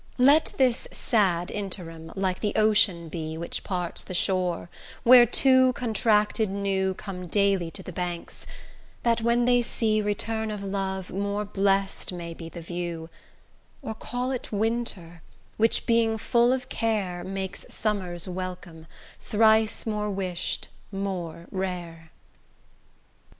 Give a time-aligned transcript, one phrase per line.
[0.17, 4.67] Let this sad interim like the ocean be Which parts the shore,
[5.03, 8.47] where two contracted new Come daily to the banks,
[9.03, 13.11] that when they see Return of love, more blest may be the view;
[13.83, 15.21] Or call it winter,
[15.57, 18.87] which being full of care, Makes summer's welcome,
[19.19, 22.09] thrice more wished, more rare.